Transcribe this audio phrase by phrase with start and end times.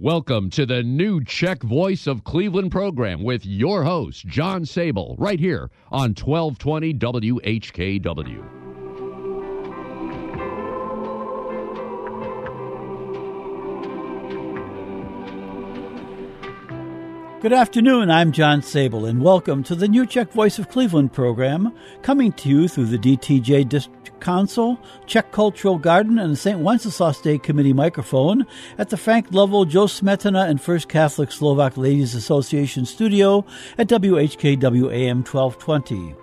[0.00, 5.40] Welcome to the new Czech Voice of Cleveland program with your host, John Sable, right
[5.40, 8.58] here on 1220 WHKW.
[17.40, 21.72] Good afternoon, I'm John Sable, and welcome to the New Czech Voice of Cleveland program,
[22.02, 26.58] coming to you through the DTJ District Council, Czech Cultural Garden, and the St.
[26.60, 28.46] Wenceslas Day Committee microphone
[28.78, 33.44] at the Frank Lovell, Joe Smetana, and First Catholic Slovak Ladies Association studio
[33.78, 36.14] at WHKW AM 1220.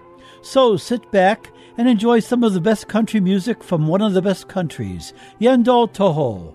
[0.41, 4.21] So sit back and enjoy some of the best country music from one of the
[4.21, 6.53] best countries, Yendol Toho.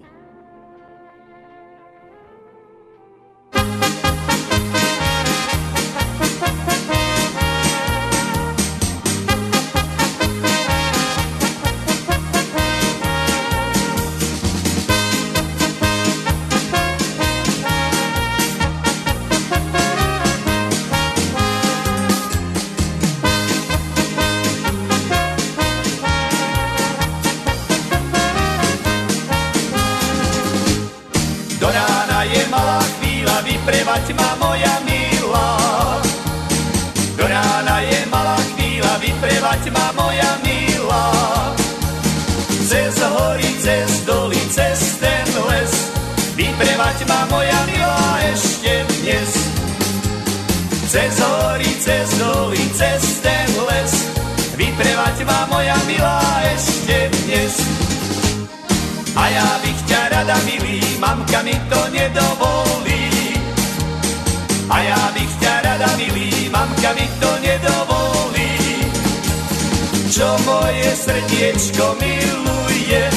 [71.11, 73.11] Srdiečko miluje,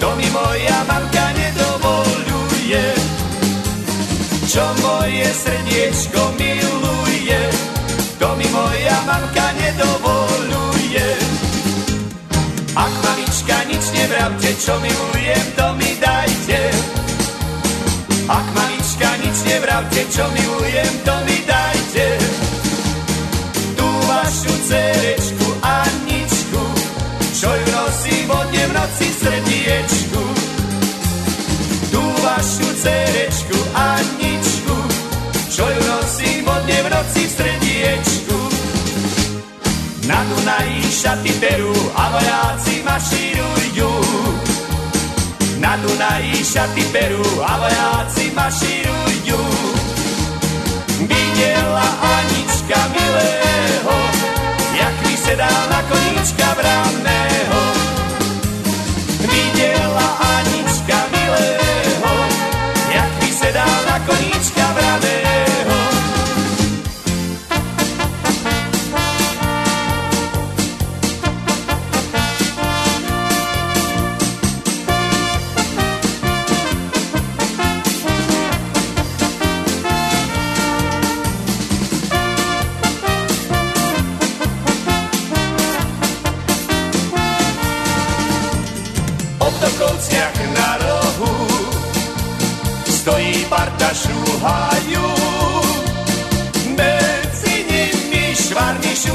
[0.00, 2.84] to mi moja mamka nedovoluje.
[4.50, 7.42] Čo moje srdiečko miluje,
[8.18, 11.06] to mi moja mamka nedovoluje.
[12.74, 16.60] Ak mamička nič nevravte, čo milujem, to mi dajte.
[18.26, 22.06] Ak mamička nič nevravte, čo milujem, to mi dajte.
[23.78, 25.19] Tú vašu cerečku
[35.60, 38.38] čo ju nosím vodne v noci srdiečku.
[40.08, 43.92] Na Dunaji šaty perú a vojáci mašírujú.
[45.60, 49.40] Na Dunaji šaty perú a vojáci mašírujú.
[51.04, 53.96] Viděla Anička milého,
[54.80, 57.62] jak vysedal na koníčka braného.
[59.28, 60.08] Viděla
[60.40, 62.12] Anička milého,
[62.96, 64.89] jak vysedal na koníčka braného.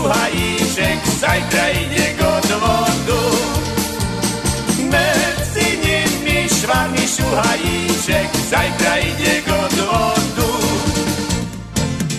[0.05, 3.21] Švarný šúhajíček zajtra ide k odvodu.
[4.85, 10.51] Medzi nimi švarný šúhajíček zajtra ide k odvodu.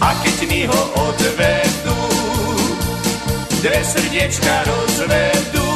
[0.02, 2.00] A keď mi ho odvedú,
[3.62, 5.70] dve srdiečka rozvedú.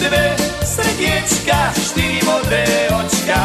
[0.00, 0.26] Dve
[0.64, 3.40] srdiečka, štyri modré očka,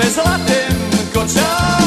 [0.00, 1.79] Ves la temps, koczarzem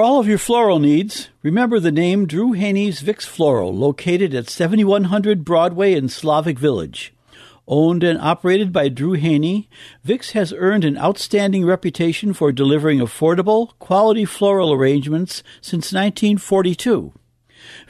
[0.00, 5.44] all of your floral needs, remember the name Drew Haney's Vix Floral, located at 7100
[5.44, 7.12] Broadway in Slavic Village.
[7.66, 9.68] Owned and operated by Drew Haney,
[10.04, 17.12] Vix has earned an outstanding reputation for delivering affordable, quality floral arrangements since 1942.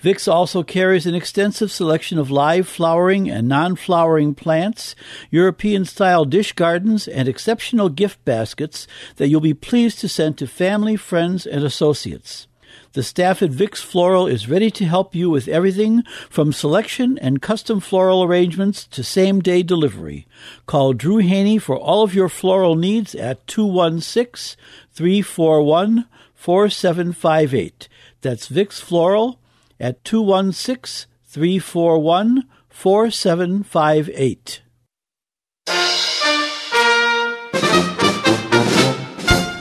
[0.01, 4.95] Vix also carries an extensive selection of live flowering and non flowering plants,
[5.31, 8.87] European style dish gardens, and exceptional gift baskets
[9.17, 12.47] that you'll be pleased to send to family, friends, and associates.
[12.95, 17.41] The staff at Vix Floral is ready to help you with everything from selection and
[17.41, 20.27] custom floral arrangements to same day delivery.
[20.67, 24.59] Call Drew Haney for all of your floral needs at 216
[24.93, 27.89] 341 4758.
[28.21, 29.39] That's Vix Floral
[29.83, 34.63] at 216 341 4758.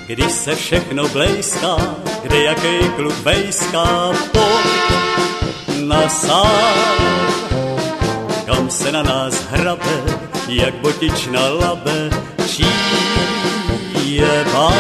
[0.08, 5.12] Když se všechno blejská, kde jaký kluk vejská, pojď
[5.88, 7.42] na sám.
[8.46, 10.04] Kam se na nás hrabe,
[10.48, 12.10] jak botič na labe,
[12.48, 12.68] čí
[14.06, 14.74] je pán.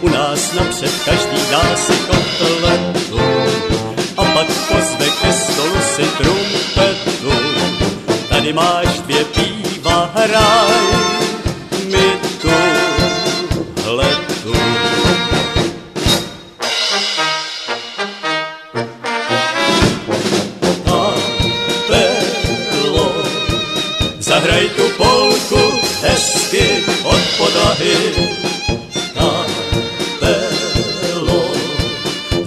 [0.00, 3.39] U nás napřed každý dá si kotletu
[5.60, 7.32] stolu si trumpetu.
[8.28, 10.86] Tady máš dvě píva, hraj
[11.84, 12.06] mi
[12.40, 12.50] tu
[13.84, 14.54] hletu.
[20.86, 21.14] A
[22.70, 23.12] bylo,
[24.18, 28.30] zahraj tu polku hezky od podlahy,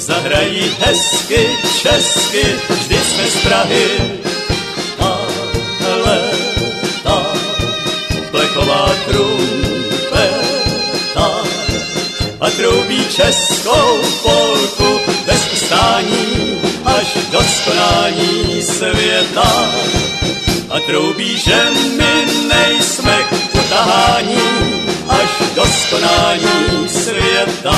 [0.04, 1.48] zahrají hezky,
[1.82, 3.88] česky, vždy jsme z Prahy.
[5.94, 6.22] Ale
[7.04, 7.26] ta
[8.32, 10.64] plechová trumpeta
[12.42, 19.70] a troubí českou polku bez ustání až do skonání světa.
[20.70, 21.68] A troubí, že
[21.98, 24.42] my nejsme k utahání
[25.10, 27.76] až do skonání světa.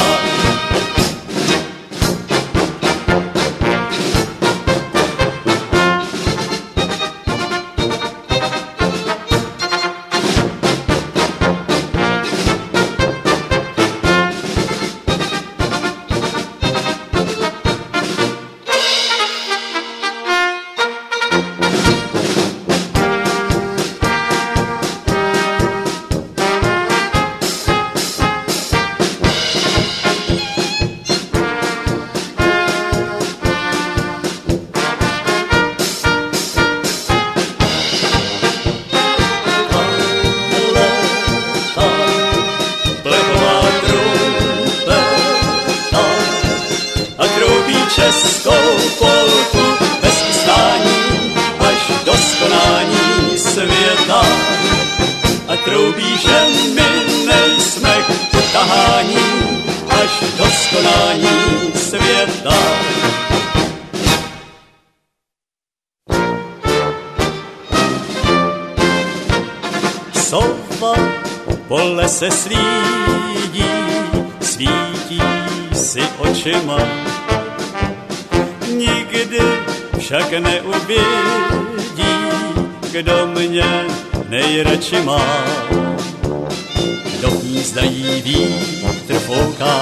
[75.85, 76.81] Si očima.
[78.73, 79.41] Nikdy
[79.99, 81.05] však neuvidí,
[82.91, 83.85] kdo mě
[84.29, 85.21] nejradši má.
[87.21, 89.77] Do hnízda jí vítr fouká,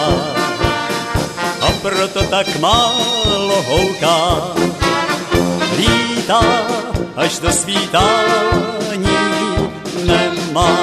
[1.61, 4.47] a proto tak málo houká.
[5.77, 6.67] Lítá
[7.15, 9.19] až do svítání,
[10.03, 10.77] nemá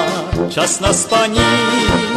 [0.49, 2.10] čas na spaní.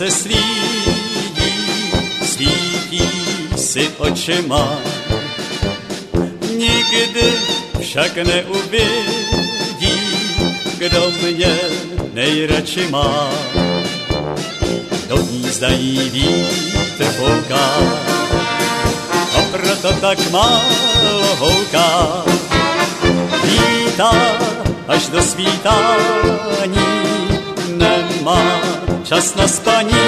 [0.00, 1.52] Lese slídí,
[2.22, 3.10] svítí
[3.56, 4.78] si očima.
[6.50, 7.34] Nikdy
[7.80, 9.98] však neuvidí,
[10.78, 11.58] kdo mě
[12.14, 13.30] nejradši má.
[15.08, 17.66] Do hnízda jí vítr fouká
[19.34, 22.22] a proto tak málo houká.
[23.42, 24.38] Vítá
[24.88, 26.86] až do svítání,
[27.66, 28.67] nemá
[29.08, 30.04] čas na spaní.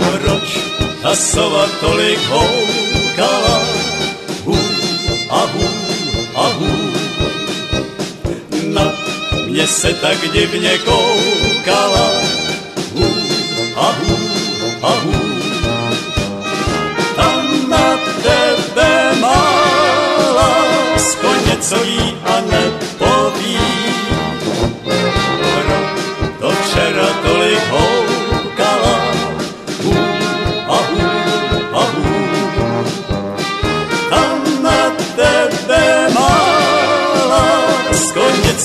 [0.00, 0.48] Proč
[1.02, 3.56] ta sova tolik houkala?
[4.44, 4.56] Hu
[5.28, 5.66] a hu
[6.34, 6.72] a hů.
[8.72, 8.96] Nad
[9.66, 12.10] se tak divně koukala.
[12.94, 13.06] Hu,
[13.76, 14.16] a hu,
[14.82, 15.12] a hu.
[17.16, 19.42] Tam na tebe má
[20.36, 22.85] lásko něco jí a nepoví.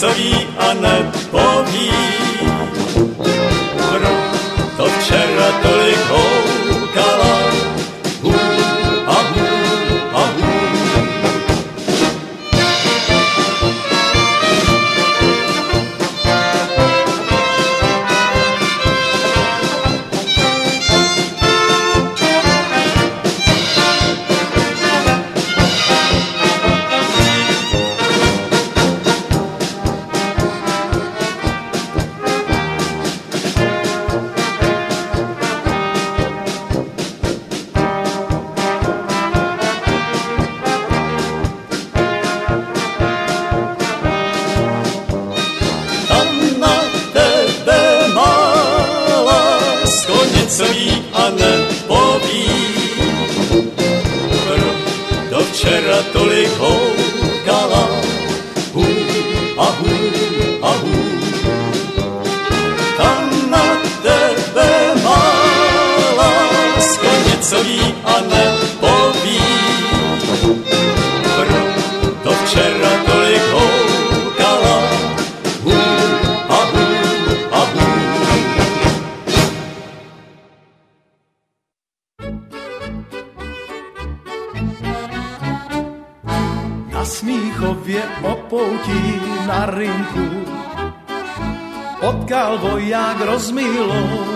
[0.02, 1.21] Sowie Anet.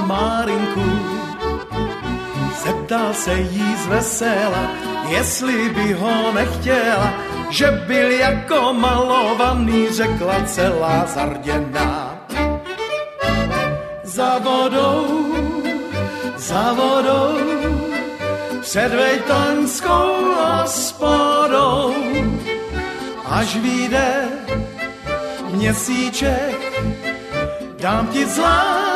[0.06, 0.86] Márinku.
[2.64, 4.70] Zeptal se jí z vesela,
[5.10, 7.14] jestli by ho nechtěla
[7.50, 12.20] Že byl jako malovaný, řekla celá zarděná.
[14.04, 15.36] Za vodou,
[16.38, 17.38] za vodou
[18.62, 21.96] před vejtoňskou hospodou,
[23.26, 24.30] až vyjde
[25.52, 26.58] měsíček,
[27.80, 28.38] dám ti z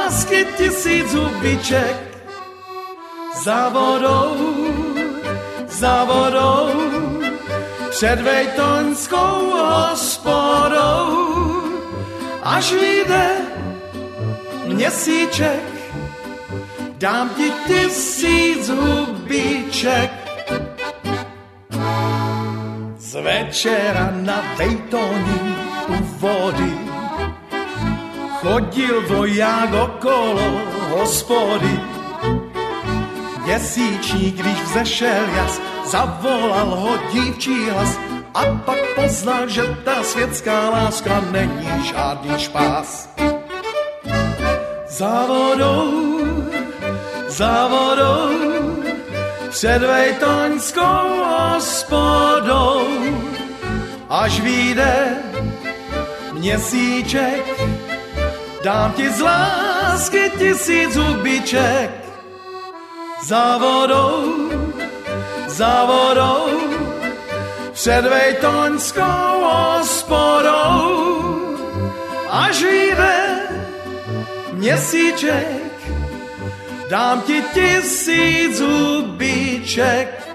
[0.09, 1.97] lásky tisíc hubiček.
[3.43, 4.37] Za vodou,
[5.67, 6.69] za vodou,
[7.89, 11.05] před vejtoňskou hospodou,
[12.43, 13.29] až vyjde
[14.65, 15.63] měsíček,
[16.97, 20.11] dám ti tisíc hubiček.
[22.97, 25.39] Z večera na Vejtoni
[25.87, 26.88] u vody
[28.41, 30.47] chodil voják okolo
[30.89, 31.79] hospody.
[33.43, 37.97] Měsíčník, když vzešel jas, zavolal ho dívčí hlas
[38.33, 43.09] a pak poznal, že ta světská láska není žádný špás.
[44.87, 46.19] Za vodou
[47.39, 48.83] za vodou
[49.49, 52.87] před vejtoňskou hospodou,
[54.09, 55.15] až vyjde
[56.33, 57.45] měsíček,
[58.63, 61.91] dám ti z lásky tisíc hubiček.
[63.23, 64.49] Za vodou,
[65.47, 66.47] za vodou,
[67.73, 71.05] před vejtoňskou hospodou,
[72.29, 73.39] až vyjde
[74.51, 75.47] měsíček,
[76.89, 80.28] dám ti tisíc hubiček.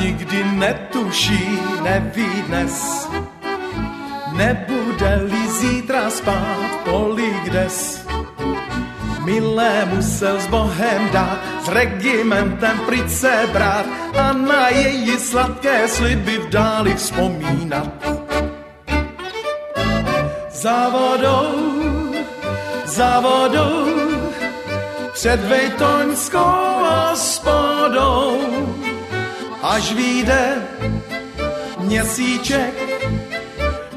[0.00, 3.08] Nikdy netuší, neví dnes,
[4.36, 8.06] nebude-li zítra spát kolik des.
[9.24, 16.38] Milé musel s Bohem dát, s regimentem pryč se brát a na její sladké sliby
[16.38, 17.90] v dáli vzpomínat.
[20.50, 22.14] Za vodou,
[22.84, 23.86] za vodou,
[25.12, 26.38] před vejtoňskou
[26.86, 28.38] hospodou,
[29.66, 30.62] až vyjde
[31.78, 32.74] měsíček,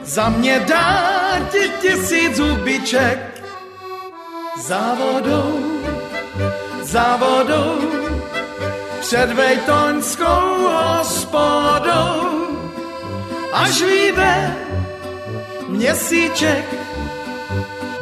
[0.03, 3.19] za mě dá ti tisíc hubiček.
[6.81, 7.79] Za vodou,
[8.99, 12.47] před vejtoňskou hospodou,
[13.53, 14.55] až vyjde
[15.67, 16.65] měsíček,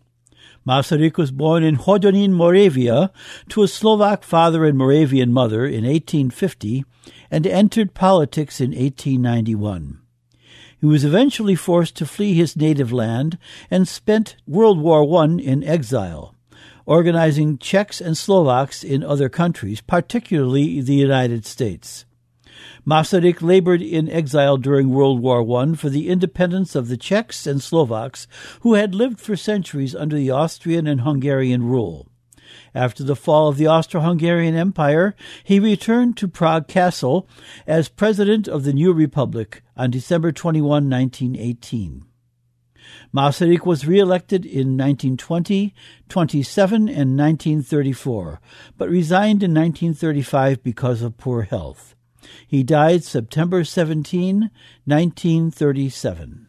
[0.65, 3.11] Masaryk was born in Hodonín, Moravia,
[3.49, 6.85] to a Slovak father and Moravian mother in 1850
[7.31, 10.01] and entered politics in 1891.
[10.79, 13.37] He was eventually forced to flee his native land
[13.69, 16.35] and spent World War I in exile,
[16.85, 22.05] organizing Czechs and Slovaks in other countries, particularly the United States.
[22.85, 27.61] Masaryk labored in exile during World War I for the independence of the Czechs and
[27.61, 28.27] Slovaks
[28.61, 32.07] who had lived for centuries under the Austrian and Hungarian rule.
[32.73, 37.27] After the fall of the Austro-Hungarian Empire, he returned to Prague Castle
[37.67, 42.05] as president of the new republic on December 21, 1918.
[43.13, 45.73] Masaryk was re-elected in 1920,
[46.09, 48.41] 27, and 1934,
[48.77, 51.95] but resigned in 1935 because of poor health.
[52.47, 54.49] He died September 17,
[54.85, 56.47] 1937.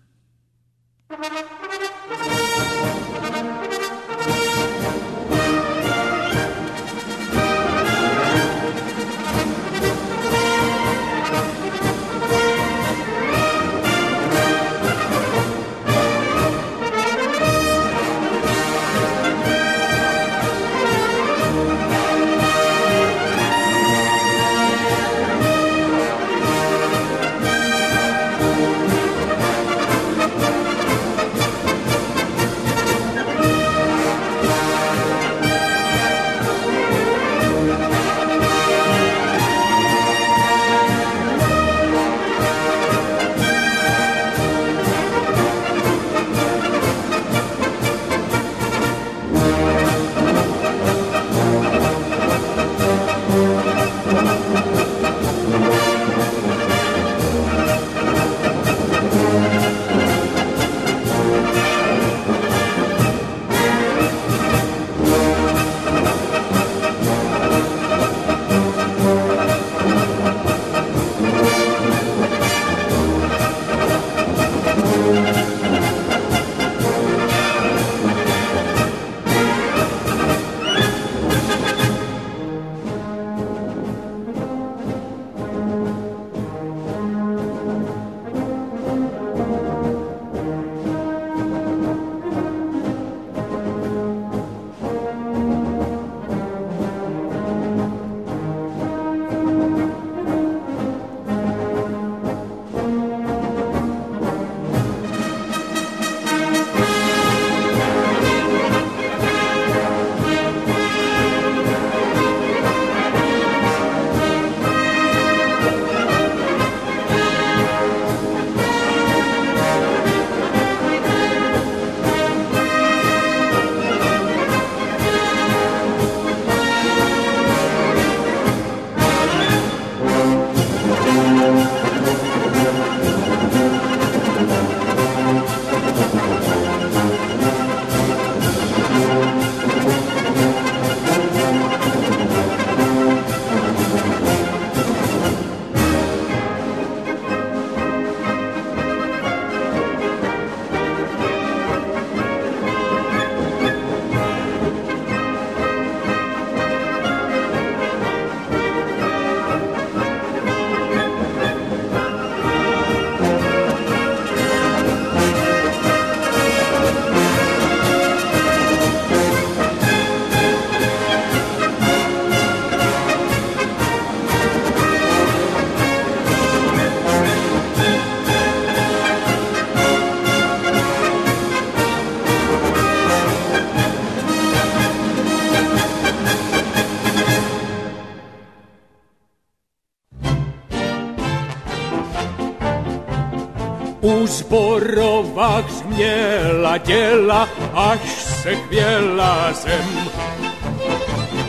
[194.23, 198.01] U zborovách změla děla, až
[198.43, 200.11] se chvěla zem.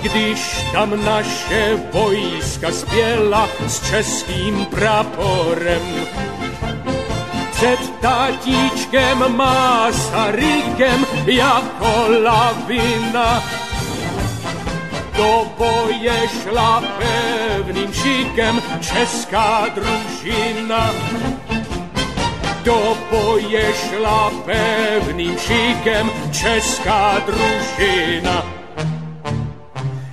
[0.01, 5.81] Když tam naše vojska spěla s českým praporem,
[7.51, 13.43] před tatíčkem Masarykem jako lavina.
[15.17, 20.93] Do boje šla pevným šikem česká družina.
[22.63, 28.39] Do boje šla pevným šikem česká družina.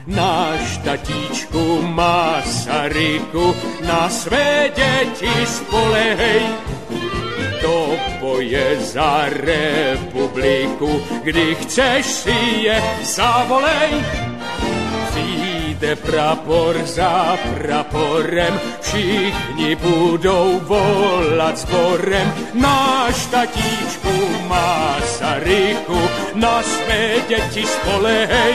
[0.07, 3.55] Náš tatíčku Masaryku
[3.87, 6.43] na své děti spolehej,
[7.63, 14.30] do boje za republiku, kdy chceš si je zavolej.
[15.81, 22.33] Přijde prapor za praporem, všichni budou volat sborem.
[22.55, 24.13] Náš tatíčku
[24.49, 26.01] Masaryku,
[26.35, 28.55] na své děti spolehej.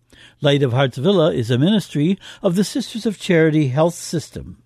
[0.43, 4.57] Light of Hearts Villa is a ministry of the Sisters of Charity Health System.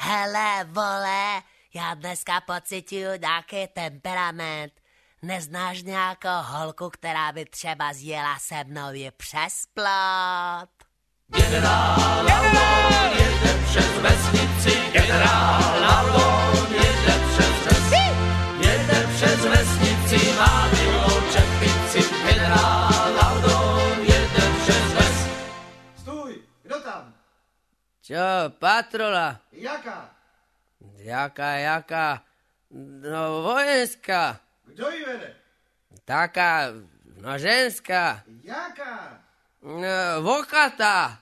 [0.00, 1.42] Hele, vole,
[1.74, 4.72] já dneska pocituju nějaký temperament.
[5.22, 10.70] Neznáš nějakou holku, která by třeba zjela se mnou je přes plot?
[11.28, 14.37] Generál Laudon jede přes vesnici,
[28.50, 29.40] patrola?
[29.52, 30.10] Jaká?
[30.96, 32.22] Jaká, jaká?
[33.00, 34.40] No, vojenská.
[34.64, 35.34] Kdo ji vede?
[36.04, 36.72] Taká,
[37.20, 38.22] no, ženská.
[38.42, 39.20] Jaká?
[39.62, 41.18] No, vokatá.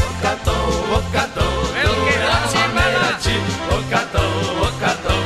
[0.00, 3.36] Okatou, okatou, tu já mám nejradši,
[3.68, 5.19] okatou,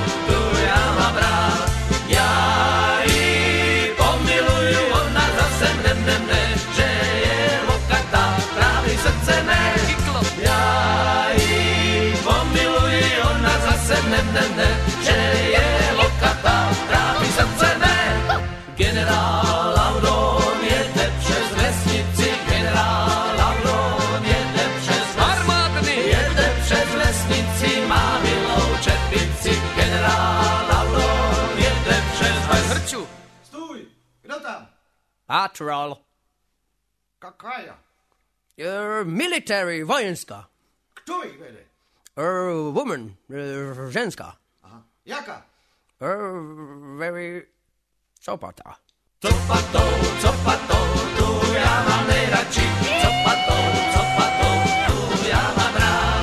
[35.28, 36.00] After all,
[37.20, 37.74] Какая?
[38.58, 40.46] Er, military, воинская.
[40.94, 41.64] Кто вели?
[42.16, 44.34] Er, woman, er, женская.
[45.04, 45.42] Яка?
[46.00, 46.40] Er,
[46.98, 47.46] very
[48.20, 48.76] sopata.
[49.22, 49.80] Zopato,
[50.20, 50.78] zopato,
[51.16, 52.66] tuya manera chi.
[53.02, 53.56] Zopato,
[53.94, 54.48] zopato,
[54.86, 56.13] tuya manera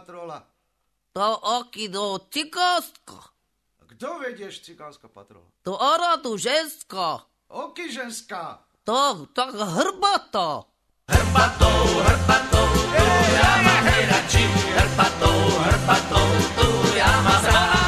[0.00, 0.42] patrola.
[1.12, 3.20] To oki do cikostka.
[3.86, 5.46] Kdo věděš, cikánská patrola?
[5.62, 7.26] To aradu ženska.
[7.48, 8.64] Oky ženská.
[8.84, 10.64] To tak hrbato.
[11.08, 14.44] Hrbatou, hrbatou, tu já mám nejradši,
[14.76, 17.79] hrbatou, hrbatou, tu já mám rád.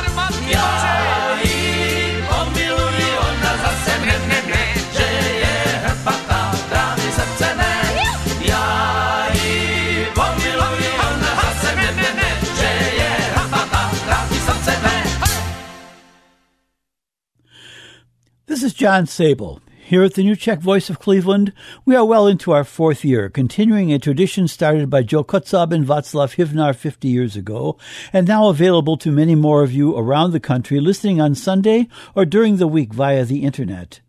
[18.53, 19.63] This is John Sable.
[19.83, 21.55] Here at the New Czech Voice of Cleveland,
[21.87, 25.87] we are well into our fourth year, continuing a tradition started by Joe Kutzab and
[25.87, 27.79] Václav Hivnar 50 years ago,
[28.13, 32.27] and now available to many more of you around the country listening on Sunday or
[32.27, 34.03] during the week via the Internet.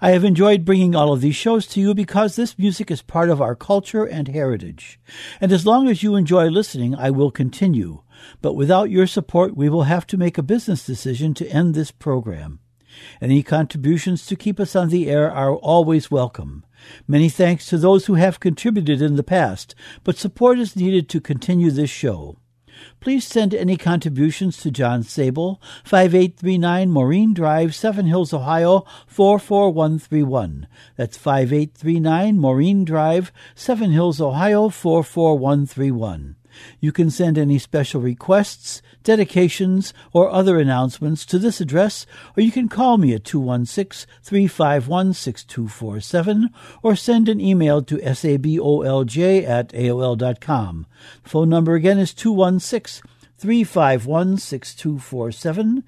[0.00, 3.30] I have enjoyed bringing all of these shows to you because this music is part
[3.30, 5.00] of our culture and heritage.
[5.40, 8.04] And as long as you enjoy listening, I will continue.
[8.40, 11.90] But without your support, we will have to make a business decision to end this
[11.90, 12.60] program.
[13.20, 16.64] Any contributions to keep us on the air are always welcome.
[17.06, 19.74] Many thanks to those who have contributed in the past,
[20.04, 22.36] but support is needed to continue this show.
[23.00, 30.66] Please send any contributions to John Sable, 5839 Maureen Drive, Seven Hills, Ohio 44131.
[30.96, 36.36] That's 5839 Maureen Drive, Seven Hills, Ohio 44131.
[36.80, 42.52] You can send any special requests, dedications, or other announcements to this address, or you
[42.52, 46.50] can call me at 216 351 6247
[46.82, 50.86] or send an email to sabolj at aol.com.
[51.22, 55.84] Phone number again is 216 351 6247,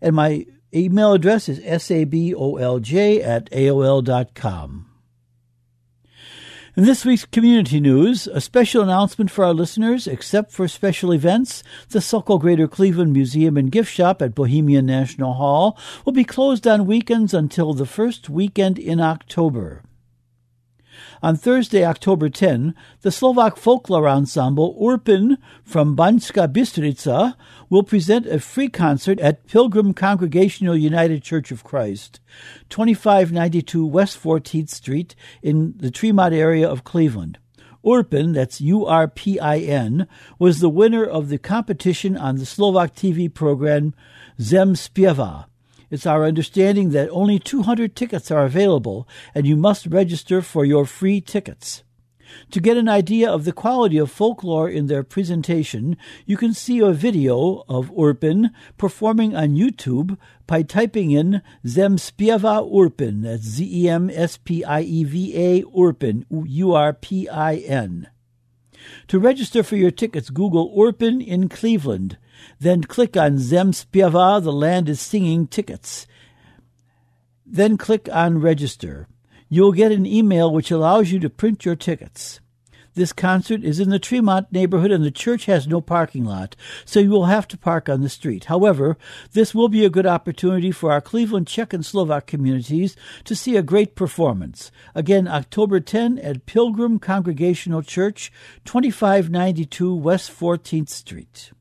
[0.00, 4.87] and my email address is sabolj at aol.com.
[6.78, 11.64] In this week's community news, a special announcement for our listeners, except for special events,
[11.88, 16.68] the Sokol Greater Cleveland Museum and Gift Shop at Bohemian National Hall will be closed
[16.68, 19.82] on weekends until the first weekend in October.
[21.20, 27.34] On Thursday, October 10, the Slovak folklore ensemble Urpin from Banska Bystrica
[27.68, 32.20] will present a free concert at Pilgrim Congregational United Church of Christ,
[32.70, 37.38] 2592 West 14th Street in the Tremont area of Cleveland.
[37.84, 40.06] Urpin, that's U-R-P-I-N,
[40.38, 43.92] was the winner of the competition on the Slovak TV program
[44.40, 45.46] Zem Spieva.
[45.90, 50.84] It's our understanding that only 200 tickets are available and you must register for your
[50.84, 51.82] free tickets.
[52.50, 55.96] To get an idea of the quality of folklore in their presentation,
[56.26, 63.22] you can see a video of Urpin performing on YouTube by typing in Zemspieva Urpin,
[63.22, 64.02] that's Z-E-M-S-P-I-E-V-A
[65.62, 68.08] Urpin, U-R-P-I-N.
[69.08, 72.16] To register for your tickets, Google Urpin in Cleveland.
[72.60, 76.06] Then click on Zemspieva, the land is singing tickets.
[77.46, 79.08] Then click on register.
[79.48, 82.40] You'll get an email which allows you to print your tickets.
[82.98, 86.98] This concert is in the Tremont neighborhood and the church has no parking lot, so
[86.98, 88.46] you will have to park on the street.
[88.46, 88.98] However,
[89.34, 93.56] this will be a good opportunity for our Cleveland Czech and Slovak communities to see
[93.56, 94.72] a great performance.
[94.96, 98.32] Again, October 10 at Pilgrim Congregational Church,
[98.64, 101.52] 2592 West 14th Street.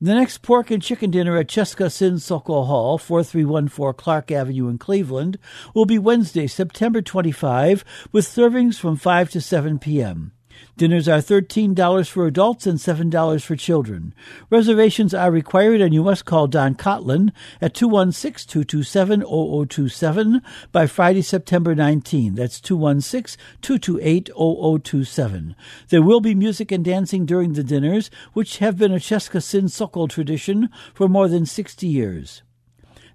[0.00, 4.78] The next pork and chicken dinner at Cheska Sin Sokol Hall, 4314 Clark Avenue in
[4.78, 5.40] Cleveland,
[5.74, 10.30] will be Wednesday, September 25, with servings from 5 to 7 p.m.
[10.78, 14.14] Dinners are $13 for adults and $7 for children.
[14.48, 22.36] Reservations are required and you must call Don Cotlin at 216-227-0027 by Friday, September 19.
[22.36, 25.54] That's 216-228-0027.
[25.88, 29.68] There will be music and dancing during the dinners, which have been a Cheska Sin
[29.68, 32.42] Sokol tradition for more than 60 years.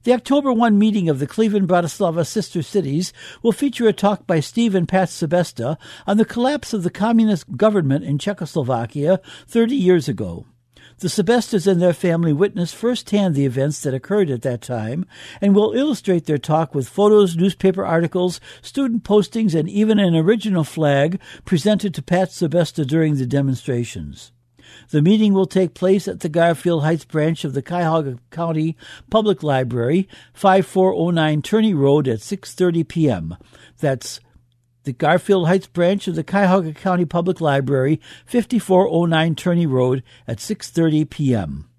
[0.03, 4.41] The October 1 meeting of the Cleveland Bratislava Sister Cities will feature a talk by
[4.41, 10.09] Steve and Pat Sebesta on the collapse of the communist government in Czechoslovakia 30 years
[10.09, 10.45] ago.
[10.99, 15.05] The Sebestas and their family witnessed firsthand the events that occurred at that time
[15.39, 20.65] and will illustrate their talk with photos, newspaper articles, student postings, and even an original
[20.65, 24.32] flag presented to Pat Sebesta during the demonstrations.
[24.93, 28.77] The meeting will take place at the Garfield Heights branch of the Cuyahoga County
[29.09, 33.37] Public Library, 5409 Turney Road at 6:30 p.m.
[33.79, 34.19] That's
[34.83, 41.09] the Garfield Heights branch of the Cuyahoga County Public Library, 5409 Turney Road at 6:30
[41.09, 41.69] p.m.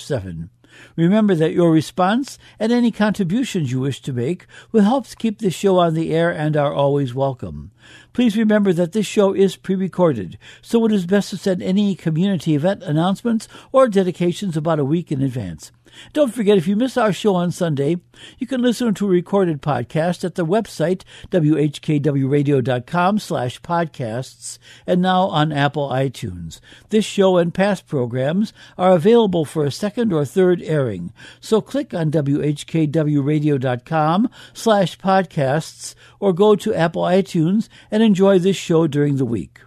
[0.97, 5.55] Remember that your response and any contributions you wish to make will help keep this
[5.55, 7.71] show on the air and are always welcome.
[8.13, 12.55] Please remember that this show is pre-recorded, so it is best to send any community
[12.55, 15.73] event announcements or dedications about a week in advance.
[16.13, 17.97] Don't forget, if you miss our show on Sunday,
[18.39, 25.25] you can listen to a recorded podcast at the website, whkwradio.com slash podcasts, and now
[25.25, 26.61] on Apple iTunes.
[26.91, 31.93] This show and past programs are available for a second or third airing, so click
[31.93, 39.25] on whkwradio.com slash podcasts or go to Apple iTunes and enjoy this show during the
[39.25, 39.61] week.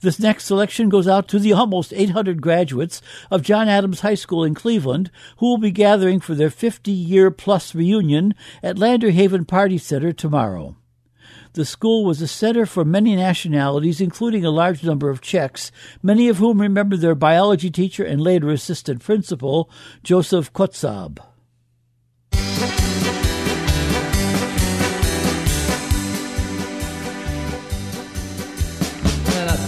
[0.00, 4.44] This next selection goes out to the almost 800 graduates of John Adams High School
[4.44, 9.44] in Cleveland who will be gathering for their 50 year plus reunion at Lander Haven
[9.44, 10.76] Party Center tomorrow.
[11.54, 15.70] The school was a center for many nationalities, including a large number of Czechs,
[16.02, 19.70] many of whom remember their biology teacher and later assistant principal,
[20.02, 21.20] Joseph Kotzab.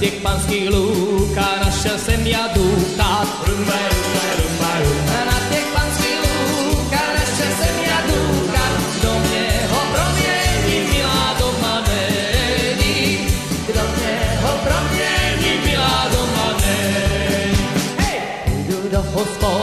[0.01, 3.28] Těch panských lůkách našel jsem já důkat.
[3.47, 5.24] Rumba, rumba, rumba, rumba.
[5.24, 8.72] Na těch panských lůkách našel jsem já důkat.
[8.99, 13.18] Kdo mě ho promění, milá doma není.
[13.66, 17.59] Kdo mě ho promění, milá doma není.
[17.99, 18.20] Hej!
[18.47, 19.55] Jdu do hospody,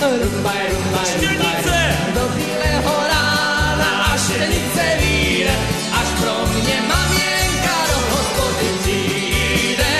[0.00, 0.24] víre.
[0.24, 1.84] Rumba, rumba, rumba.
[2.14, 4.16] Do bílého rána
[5.00, 5.54] víre.
[6.00, 9.92] Až pro mě maměnka do hospody přijde.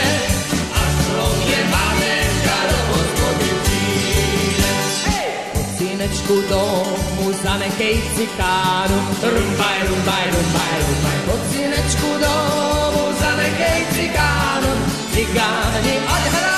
[0.80, 4.70] Až pro mě maměnka do hospody přijde.
[5.07, 5.28] Hej!
[5.61, 8.99] Od synečku domů zanechej cikánu.
[9.22, 11.18] Rumbaj, rumbaj, rumbaj, rumbaj.
[11.35, 14.72] Od synečku domů zanechej cikánu.
[15.14, 16.54] Cigáni, ať hrají,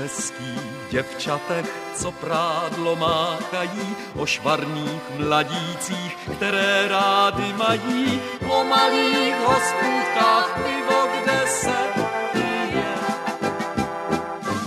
[0.00, 10.60] O hezkých děvčatech, co prádlo máchají, o švarných mladících, které rády mají, o malých hospůdkách
[10.64, 11.76] pivo, kde se
[12.32, 12.94] pije,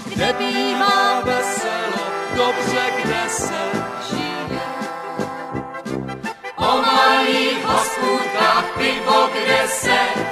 [0.05, 2.05] kde bývá veselo,
[2.35, 3.61] dobře, kde se
[4.09, 4.61] žije.
[6.57, 10.22] O malých hospůdkách pivo, kde se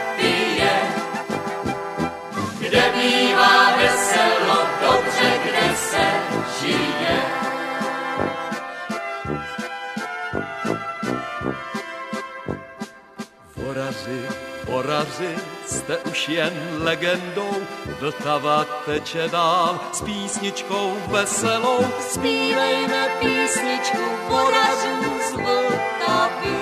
[13.72, 14.28] Oraři,
[14.67, 17.55] oraři, jste už jen legendou,
[17.99, 21.80] Vltava teče dál s písničkou veselou.
[21.99, 26.57] Zpívejme písničku poražů z Vltavy.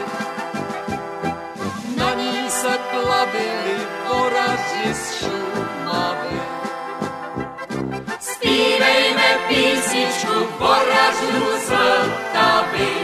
[1.98, 6.42] Na ní se plavili poraži z Šumavy.
[8.20, 12.99] Zpívejme písničku poražů z Vltavy.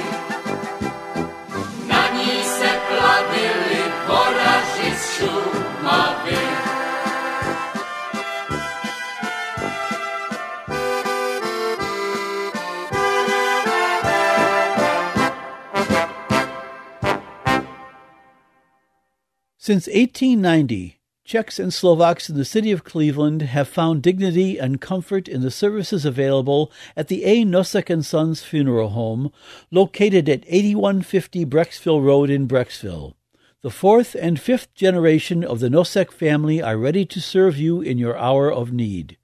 [19.65, 25.27] Since 1890, Czechs and Slovaks in the city of Cleveland have found dignity and comfort
[25.27, 27.43] in the services available at the A.
[27.43, 29.31] Nosek and Sons Funeral Home,
[29.71, 33.15] located at 8150 Brecksville Road in Brecksville.
[33.63, 37.97] The fourth and fifth generation of the Nosek family are ready to serve you in
[37.97, 39.17] your hour of need.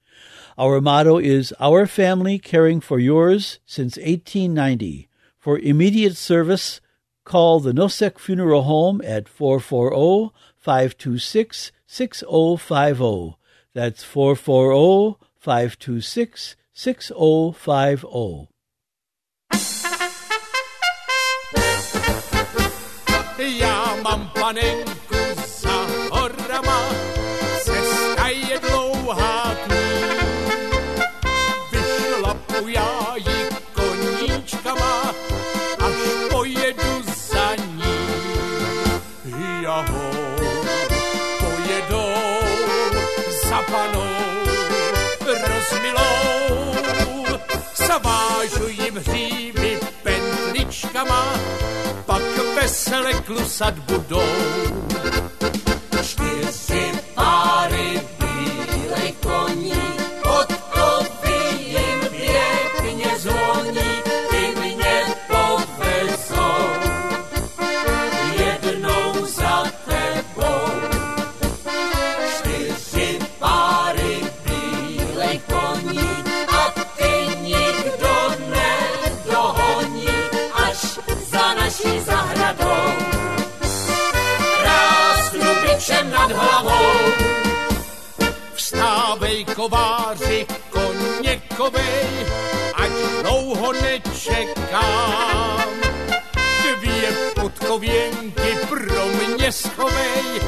[0.57, 5.07] Our motto is Our Family Caring for Yours since 1890.
[5.37, 6.81] For immediate service,
[7.23, 13.37] call the Nosek Funeral Home at 440 526 6050.
[13.73, 18.47] That's 440 526 6050.
[23.37, 25.00] Já mám panenku
[48.49, 51.33] zavážu jim hřívy pentličkama,
[52.05, 52.21] pak
[52.55, 54.23] vesele klusat budou.
[56.03, 56.91] Čtyři
[89.61, 92.25] Kováři koněkovej,
[92.73, 92.91] ať
[93.21, 95.69] dlouho nečekám.
[96.79, 100.41] Dvě podkověnky pro mě schovej,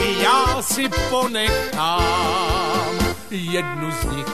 [0.00, 2.98] i já si ponechám.
[3.30, 4.26] Jednu z nich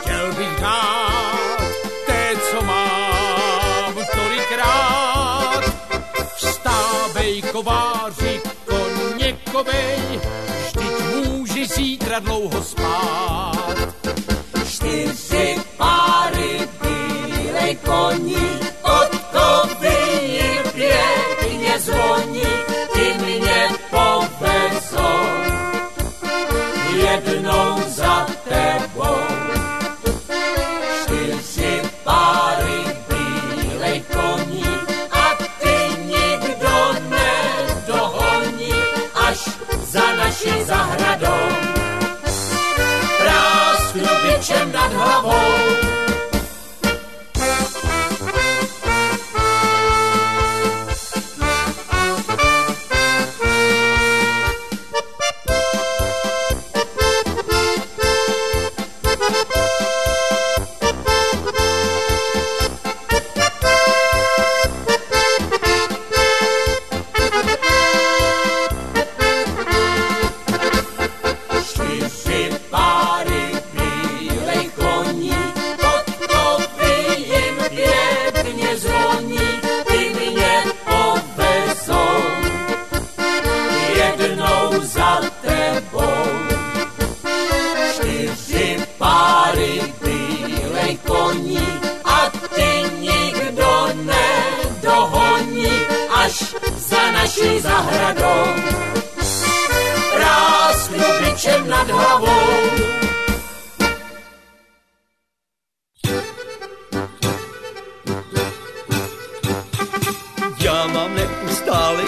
[0.00, 1.60] chtěl bych dát,
[2.06, 5.64] té, co mám tolikrát.
[6.36, 10.55] Vstávej kováři koněkovej, vždyť
[11.56, 13.76] může zítra dlouho spát.
[14.68, 18.48] Čtyři páry bílej koní,
[18.82, 22.52] podkovy jim pěkně zvoní,
[22.92, 25.26] ty mě povezou.
[26.96, 27.85] Jednou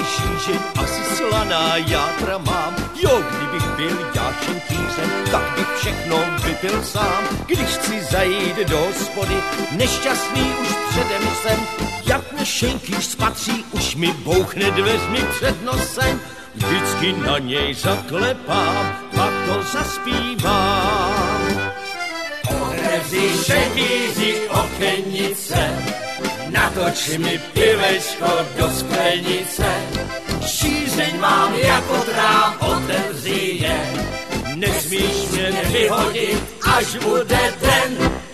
[0.08, 2.74] neustále šířeň, asi slaná játra mám.
[3.02, 7.24] Jo, kdybych byl jášem kýřem, tak bych všechno vypil sám.
[7.46, 9.36] Když chci zajít do hospody,
[9.70, 11.60] nešťastný už předem jsem,
[12.06, 16.20] jak mě šejkýř spatří, už mi bouchne dveřmi před nosem.
[16.54, 21.42] Vždycky na něj zaklepám, pak to zaspívám.
[22.60, 25.78] Otevři šejkýři okenice,
[26.50, 29.70] natoč mi pivečko do sklenice.
[30.46, 33.80] Šířeň mám jako trám, otevři je,
[34.54, 36.42] nesmíš mě vyhodit,
[36.76, 38.27] až bude den.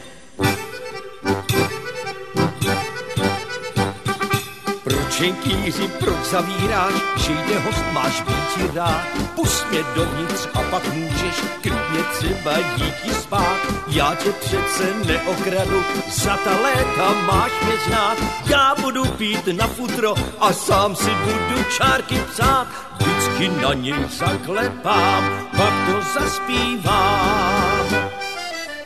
[5.14, 9.06] Proč jenkýři, proč zavíráš, že jde host, máš být rád.
[9.34, 13.56] Pust mě dovnitř a pak můžeš klidně třeba díky spát.
[13.88, 18.18] Já tě přece neokradu, za ta léta máš mě znát.
[18.46, 22.66] Já budu pít na futro a sám si budu čárky psát.
[22.98, 27.86] Vždycky na něj zaklepám, pak to zaspívám.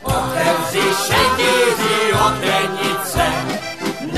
[0.03, 2.88] Otevři šetíři okenice,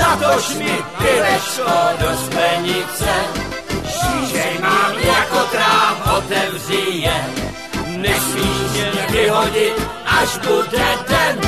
[0.02, 3.14] natož mi pivečko do sklenice.
[3.86, 7.24] Šířej mám jako trám, otevři je,
[7.86, 11.40] nesmíš mě vyhodit, až bude den.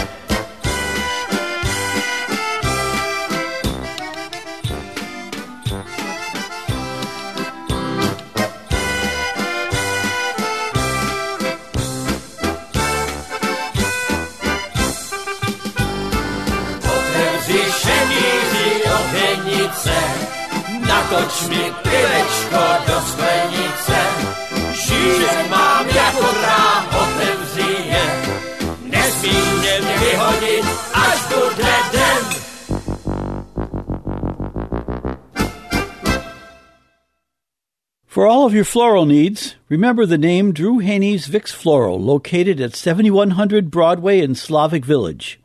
[22.87, 23.01] do
[25.51, 25.87] mam
[26.91, 27.39] potem
[28.85, 29.03] Nie
[30.95, 31.19] aż
[38.15, 42.77] For all of your floral needs, remember the name Drew Haney's Vix Floral, located at
[42.77, 45.41] 7100 Broadway in Slavic Village.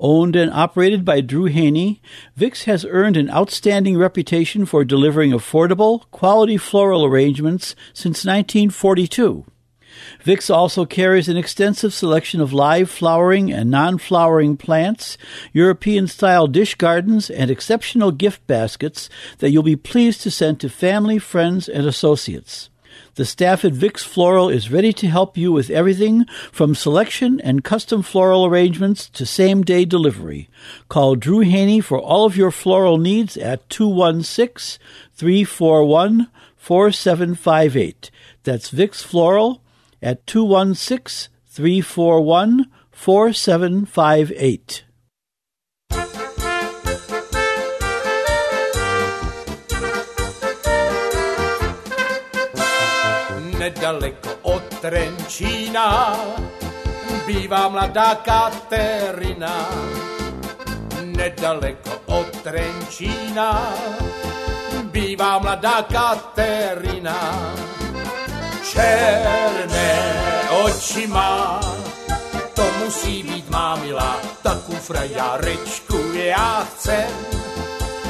[0.00, 2.00] Owned and operated by Drew Haney,
[2.34, 9.44] Vix has earned an outstanding reputation for delivering affordable, quality floral arrangements since 1942.
[10.22, 15.18] Vix also carries an extensive selection of live flowering and non flowering plants,
[15.52, 20.70] European style dish gardens, and exceptional gift baskets that you'll be pleased to send to
[20.70, 22.69] family, friends, and associates.
[23.16, 27.64] The staff at Vix Floral is ready to help you with everything from selection and
[27.64, 30.48] custom floral arrangements to same day delivery.
[30.88, 34.80] Call Drew Haney for all of your floral needs at 216
[35.14, 38.10] 341 4758.
[38.44, 39.60] That's Vix Floral
[40.00, 44.84] at 216 341 4758.
[53.70, 56.18] Nedaleko od Trenčína
[57.22, 59.70] bývá mladá Katerina.
[61.06, 63.70] Nedaleko od Trenčína
[64.90, 67.14] bývá mladá Katerina.
[68.66, 69.94] Černé
[70.66, 71.62] oči má,
[72.54, 77.10] to musí být má milá, taku frajarečku já chcem,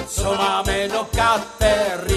[0.09, 2.10] co má jméno Katerina.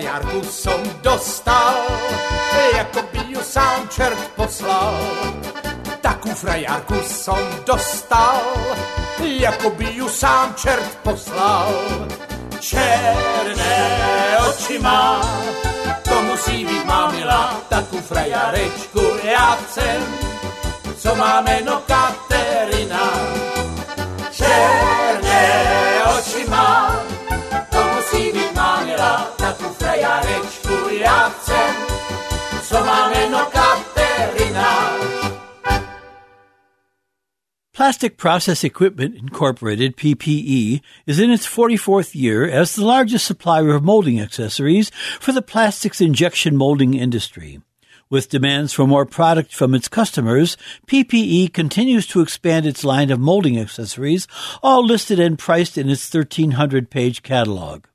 [0.00, 1.76] Frajarku som dostal,
[2.76, 4.96] jako by ju sám čert poslal.
[6.00, 8.40] Taku frajarku som dostal,
[9.20, 11.68] jako by ju sám čert poslal.
[12.60, 13.76] Černé
[14.48, 15.20] oči má,
[16.04, 20.00] to musí být má milá, taku frajarečku já chcem,
[20.96, 23.04] co má jméno Katerina.
[24.32, 25.44] Černé
[26.16, 26.96] oči má,
[37.72, 43.82] Plastic Process Equipment Incorporated, PPE, is in its 44th year as the largest supplier of
[43.82, 47.62] molding accessories for the plastics injection molding industry.
[48.10, 53.18] With demands for more product from its customers, PPE continues to expand its line of
[53.18, 54.28] molding accessories,
[54.62, 57.86] all listed and priced in its 1300 page catalog.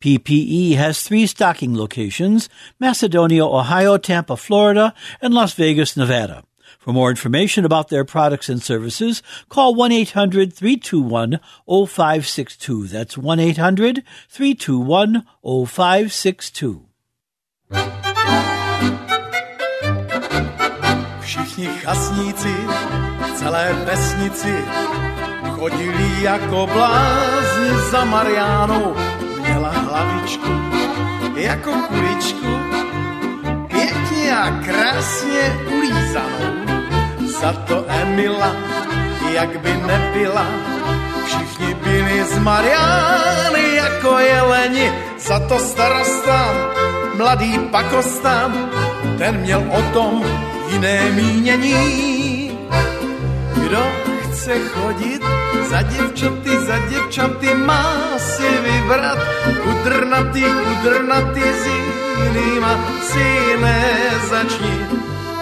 [0.00, 6.42] PPE has three stocking locations Macedonia, Ohio, Tampa, Florida, and Las Vegas, Nevada.
[6.78, 12.88] For more information about their products and services, call 1 800 321 0562.
[12.88, 16.88] That's 1 800 321 0562.
[21.20, 22.54] Všichni chasníci
[23.26, 24.64] v celé vesnici
[25.62, 28.94] chodili jako blázni za Mariánou.
[29.52, 30.50] Měla hlavičku
[31.36, 32.46] jako kuličku,
[33.68, 36.52] pěkně a krásně ulízanou.
[37.40, 38.56] Za to Emila,
[39.32, 40.46] jak by nebyla,
[41.26, 44.92] všichni byli z Mariány jako jeleni.
[45.18, 46.54] Za to starosta,
[47.16, 48.52] mladý pakosta,
[49.18, 50.24] ten měl o tom
[50.68, 52.58] jiné mínění.
[53.54, 54.01] Kdo
[54.42, 55.22] chce chodit
[55.70, 57.84] za děvčaty, za děvčaty má
[58.18, 59.18] si vybrat
[59.62, 63.26] kudrnatý, kudrnatý s jinýma si
[63.62, 64.86] nezačni.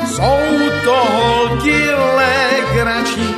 [0.07, 0.41] Jsou
[0.85, 3.35] to holky legrační,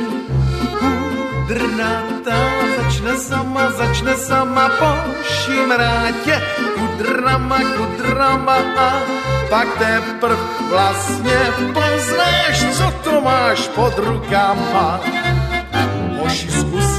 [0.79, 2.39] kudrnatá
[2.77, 4.91] začne sama, začne sama po
[5.23, 6.41] šimrátě,
[6.75, 9.01] kudrama, kudrama a
[9.49, 10.39] pak teprv
[10.69, 11.39] vlastně
[11.73, 15.22] poznáš, co to máš pod rukama.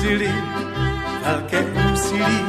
[0.05, 0.33] Zkusili
[1.25, 2.41] velké úsilí,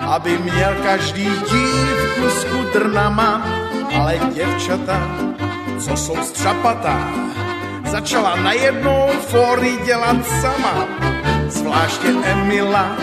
[0.00, 3.42] aby měl každý dívku s kudrnama,
[3.98, 5.00] ale děvčata,
[5.78, 7.10] co jsou střapatá,
[7.86, 10.86] začala najednou fory dělat sama.
[11.48, 12.96] Zvláště Emila,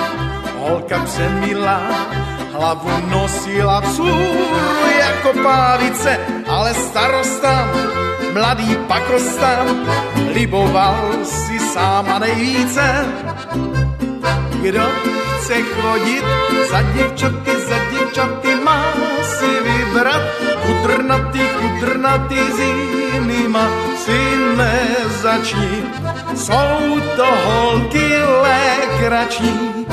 [0.57, 1.81] holka přemila,
[2.53, 4.47] hlavu nosila cůru
[4.99, 6.19] jako pávice,
[6.63, 7.67] ale starosta,
[8.31, 9.67] mladý pakosta,
[10.31, 12.87] liboval si sám a nejvíce.
[14.63, 14.87] Kdo
[15.43, 16.23] chce chodit
[16.71, 18.79] za děvčaty, za děvčaty má
[19.23, 20.23] si vybrat
[20.63, 23.67] kudrnatý, kudrnatý s jinýma
[23.99, 24.19] si
[24.55, 25.83] nezačni.
[26.35, 29.85] Jsou to holky lékrační,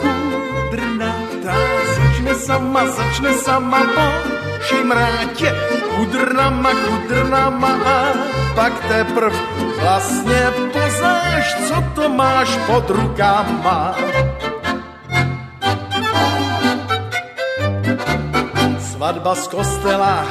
[0.00, 1.56] kudrnatá
[1.96, 4.06] začne sama, začne sama po
[4.64, 5.52] šimrátě,
[5.96, 7.98] kudrnama, kudrnama a
[8.54, 9.34] pak teprv
[9.80, 10.42] vlastně
[10.72, 13.94] poznáš, co to máš pod rukama.
[18.78, 20.26] Svatba z kostela